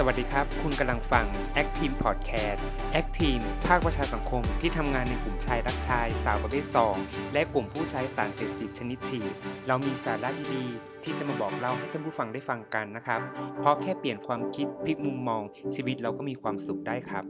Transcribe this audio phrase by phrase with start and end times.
[0.00, 1.26] สวัสดีครับ คุณกำลังฟัง
[1.62, 2.58] Active Podcast
[3.00, 6.64] Active ภาคประชาสังคมที่ทำงานในกลุ่มชายรักชาย สาวประเภท
[6.98, 9.32] 2 และกลุ่มผู้ใช้สารเสพติดชนิดฉีด
[9.66, 13.20] เรามีสาระดีๆ ที่จะมาบอกเล่าให้ท่านผู้ฟังได้ฟังกันนะครับ
[13.60, 15.42] เพราะแค่เปลี่ยนความคิดพลิกมุมมอง
[15.74, 17.24] ชีวิตเราก็มีความสุขได้ครับ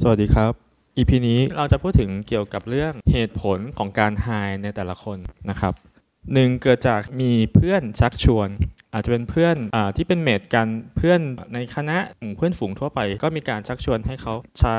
[0.00, 0.52] สวัสดีครับ
[0.96, 4.28] EP นี้เราจะพูดถึงเกี่ยวกับเรื่องเหตุผลของการไฮ
[4.62, 5.18] ในแต่ละคน
[5.50, 5.74] นะครับ
[6.32, 8.48] หนึ่งเกิดจากมีเพื่อนชักชวน
[8.94, 11.20] อาจจะเป็นเพื่อนอที่เป็นเมทกันเพื่อน
[11.54, 14.78] ในคณะหมู่เพื่อนฝูงทั่วไป ก็มีการชักชวนให้เขาใช้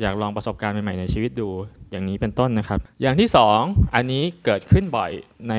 [0.00, 1.48] อยากลองประสบการณ์ใหม่ๆในชีวิตดู
[1.90, 3.60] อย่างนี้เป็นต้นนะครับ อย่างที่สอง
[3.94, 5.10] อันนี้เกิดขึ้นบ่อย
[5.50, 5.54] ใน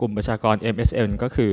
[0.00, 1.52] กลุ่มประชากร MSN ก็คือ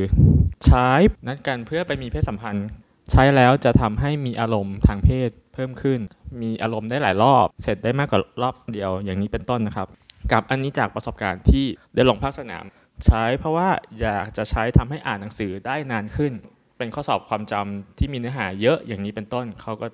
[0.66, 0.90] ใช้
[1.28, 2.68] นัดกันเพื่อไปมีเพศสัมพันธ์
[3.12, 6.00] ใช้แล้วจะทำให้มีอารมณ์ทางเพศเพิ่มขึ้น
[6.42, 9.88] มีอารมณ์ได้หลายรอบ เสร็จได้มากกว่ารอบเดียวอย่างนี้เป็นต้นนะครับ
[10.32, 12.66] กับอันนี้จากประสบการณ์ที่ได้ลงภาคสนาม
[13.06, 13.70] ใช้เพราะว่า
[14.02, 16.34] อยากจะใช้ทำให้อ่านหนังสือได้นานขึ้น
[16.78, 19.88] เป็นข้อสอบความจำที่มีเนื้อหาเยอะอย่างนี้เป็นต้นเขาก็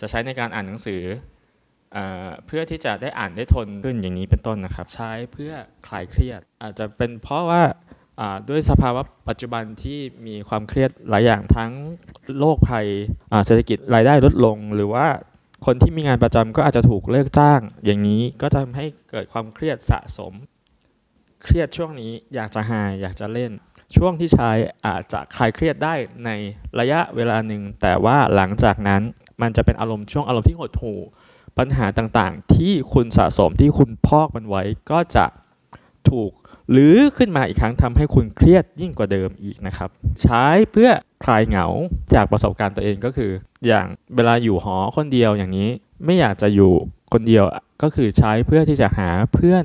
[0.00, 1.02] จะใช้ในการอ่านหนังสือ
[2.46, 5.52] เพื่อที่จะได้อ่านได้ทนขึ้นอย่างนี้เป็นต้นนะครับ ใช้เพื่อ
[5.86, 7.62] คลายเครียด อาจจะเป็นเพราะว่า
[8.48, 11.72] ด้วยสภาวะปัจจุบันที่มีความเครียดหลายอย่างทั้ง
[12.38, 12.86] โรคภัย
[13.46, 15.06] เศรษฐกิจรายได้ลดลง หรือว่า
[15.66, 20.32] คนที่มีงานประจำก็อาจจะถูกเลิกจ้าง อย่างนี้ก็จะทำให้เกิดความเครียดสะสม
[21.42, 23.52] เครียดช่วงนี้อยากจะหายอยากจะเล่น
[23.96, 24.50] ช่วงที่ใช้
[24.86, 26.30] อาจจะคลายเครียดได้ใน
[26.80, 29.02] ระยะเวลาหนึ่ง แต่ว่าหลังจากนั้น
[29.42, 30.98] มันจะเป็นอารมณ์ช่วงอารมณ์ที่หดหู่
[31.58, 35.26] ปัญหาต่างๆ ที่คุณสะสมที่คุณพอกมันไว้ก็จะ
[36.10, 36.30] ถูก
[36.70, 39.90] หรือขึ้นมาอีกครั้งทำให้คุณเครียดยิ่งกว่าเดิมอีกนะครับ
[40.22, 40.90] ใช้เพื่อ
[41.24, 41.66] คลายเหงา
[42.14, 43.30] จากประสบการณ์ตัวเองก็คือ
[43.66, 45.70] อย่างเวลาอยู่หอคนเดียวอย่างนี้
[46.04, 46.72] ไม่อยากจะอยู่
[47.12, 47.44] คนเดียว
[47.82, 49.64] ก็คือใช้เพื่อที่จะหาเพื่อน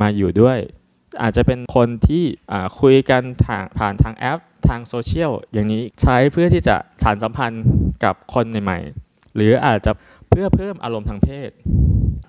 [0.00, 0.58] มาอยู่ด้วย
[1.22, 2.24] อาจจะเป็นคนที่
[2.80, 3.22] คุยกัน
[3.78, 7.64] ผ่านทางแอป ทางโซเชียลอย่างนี้ใช้เพื่อที่จะสานสัมพันธ์
[8.04, 9.92] กับคนใหม่ๆ หรืออาจจะ
[10.30, 11.50] เพื่อเพิ่มอารมณ์ทางเพศ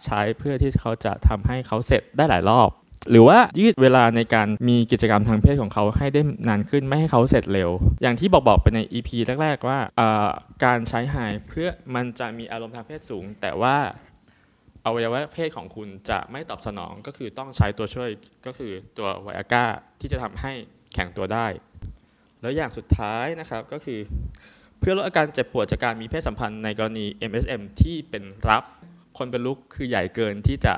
[0.05, 2.69] ใช้เพื่อที่เขาจะทำให้เขาเสร็จได้หลายรอบ
[3.11, 7.69] หรือว่ายืดเวลาในการมีกิจกรรมทางเพศของเขาให้ได้นานขึ้นไม่ให้เขาเสร็จเร็ว
[8.01, 9.09] อย่างที่บอกบอกไปใน EP
[9.41, 10.29] แรก ๆ ว่าอ่า
[10.65, 11.15] การใช้ไฮ
[11.47, 13.77] เพื่อมันจะมีอารมณ์ทางเพศสูง แต่ว่า
[14.85, 18.09] อวัยวะเพศของคุณจะไม่ตอบสนองก็คือต้องใช้ตัวช่วย
[18.45, 19.65] ก็คือตัวไวอาก้า
[19.99, 20.53] ที่จะทำให้
[20.93, 21.47] แข็งตัวได้
[22.41, 23.99] แล้วอย่างสุดท้ายนะครับก็คือ
[24.79, 28.63] เพื่อลดอาการเจ็บปวดจากการมีเพศสัมพันธ์ในกรณี MSM ที่เป็นรับ
[29.17, 30.73] คนเป็นลุกคือใหญ่เกินที่จะ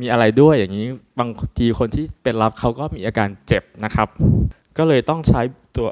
[0.00, 0.86] มีอะไรด้วยอย่างนี้
[1.18, 4.08] บางทีคนที่เป็นรับเขาก็มีอาการเจ็บนะครับ
[4.78, 5.42] ก็เลยต้องใช้
[5.76, 5.88] ตัว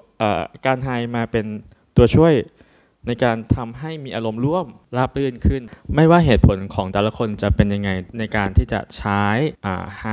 [0.66, 1.46] การไฮมาเป็น
[1.96, 2.34] ตัวช่วย
[3.08, 5.62] ในการทำให้มีอารมณ์ร่วมราบรื่นขึ้น
[5.94, 9.22] ไม่ว่าเหตุผลของแต่ละคนจะเป็นยังไงในการที่จะใช้
[9.66, 10.04] อ่าไฮ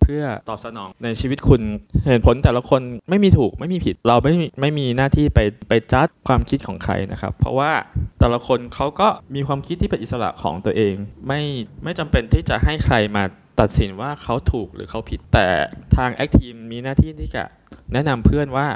[0.00, 1.62] เพื่อตอบสนองในชีวิตคุณ
[2.06, 7.72] เหตุผลแต่ละคนไม่มีถูกไม่มีผิด เราไม่ไม่มีหน้าที่ไปไปจัดความคิดของใครนะครับ เพราะว่า
[8.20, 10.94] แต่ละคนเขาก็มีความคิดที่เป็นอิสระของตัวเอง
[11.26, 11.42] ไม่
[11.84, 13.24] ไม่จำเป็นที่จะให้ใครมา
[13.60, 15.48] ตัดสินว่าเขาถูกหรือเขาผิดแต่
[15.96, 17.44] ทางแอคทีมมีหน้าที่ที่จะ
[17.92, 18.68] แนะนำเพื่อนว่า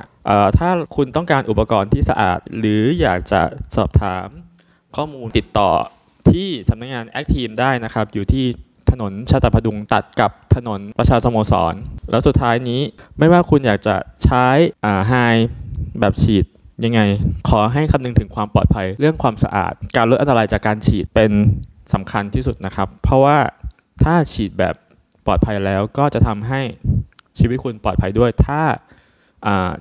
[0.59, 3.43] ถ้าคุณต้องการอุปกรณ์ที่สะอาด หรืออยากจะ
[3.77, 4.29] สอบถาม
[4.97, 5.71] ข้อมูลติดต่อ
[6.31, 8.45] ที่สำนักงานแอคทีมได้นะครับ อยู่ที่
[8.91, 11.75] ถนนชาตาพดุงตัดกับถนนประชาสโมสร
[12.11, 12.81] แล้วสุดท้ายนี้
[13.19, 14.47] ไม่ว่าคุณอยากจะใช้
[15.09, 15.15] ไฮ
[16.01, 16.45] แบบฉีด
[16.85, 17.01] ยังไง
[17.49, 21.31] ขอให้คำนึงถึงความปลอดภัยเรื่องความสะอาด การลดอันตรายจากการฉีดเป็น
[21.95, 23.39] สำคัญที่สุดนะครับ เพราะว่า
[24.03, 24.75] ถ้าฉีดแบบ
[25.27, 26.61] ปลอดภัยแล้วก็จะทำให้
[27.39, 28.63] ชีวิตคุณปลอดภัยด้วย ถ้า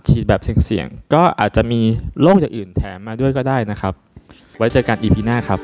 [0.07, 1.81] ฉีดแบบเสี่ยงๆ ก็อาจจะมี
[2.21, 3.93] โรคอย่างอื่นแถมมาด้วยก็ได้นะครับ
[4.57, 5.59] ไว้เจอกัน EP หน้าครับ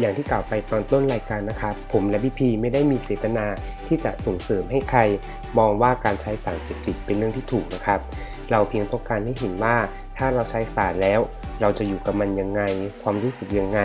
[0.00, 3.46] อย่างที่กล่าวไปตอนต้นรายการนะครับ ผมและพี่พีไม่ได้มีเจตนา
[3.86, 5.00] ที่จะส่งเสริมให้ใคร
[5.58, 8.00] มองว่าการใช้สารเสพติดเป็นเรื่องที่ถูกนะครับ
[8.50, 9.76] เราเพียงต้องการให้เห็นว่า
[10.16, 11.20] ถ้าเราใช้สารแล้ว
[11.60, 12.62] เราจะอยู่กับมันยังไง
[13.02, 13.80] ความรู้สึกยังไง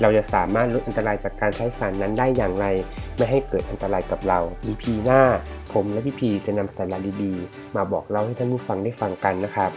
[0.00, 2.66] เราจะสามารถลดอันตรายจากการใช้สารนั้นได้อย่างไร
[3.16, 5.22] ไม่ให้เกิดอันตรายกับเรา EP หน้า
[5.72, 9.72] ผมและพี่พีจะนำสาระดีๆ มาบอกเล่าให้ท่านผู้ฟังได้ฟังกันนะครับ